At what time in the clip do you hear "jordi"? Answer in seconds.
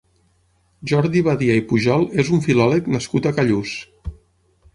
0.91-1.21